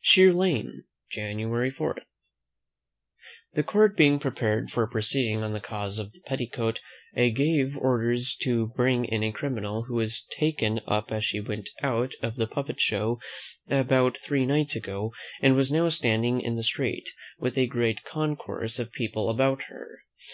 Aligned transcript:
Sheer 0.00 0.32
Lane, 0.32 0.84
January 1.10 1.70
4. 1.70 1.98
The 3.52 3.62
court 3.62 3.98
being 3.98 4.18
prepared 4.18 4.70
for 4.70 4.86
proceeding 4.86 5.42
on 5.42 5.52
the 5.52 5.60
cause 5.60 5.98
of 5.98 6.12
the 6.14 6.20
petticoat, 6.22 6.80
I 7.14 7.28
gave 7.28 7.76
orders 7.76 8.34
to 8.40 8.68
bring 8.68 9.04
in 9.04 9.22
a 9.22 9.30
criminal, 9.30 9.82
who 9.82 9.96
was 9.96 10.24
taken 10.30 10.80
up 10.86 11.12
as 11.12 11.22
she 11.26 11.38
went 11.38 11.68
out 11.82 12.14
of 12.22 12.36
the 12.36 12.46
puppet 12.46 12.80
show 12.80 13.20
about 13.68 14.16
three 14.16 14.46
nights 14.46 14.74
ago, 14.74 15.12
and 15.42 15.54
was 15.54 15.70
now 15.70 15.90
standing 15.90 16.40
in 16.40 16.54
the 16.56 16.64
street, 16.64 17.10
with 17.38 17.58
a 17.58 17.66
great 17.66 18.04
concourse 18.04 18.78
of 18.78 18.90
people 18.90 19.28
about 19.28 19.64
her. 19.64 19.98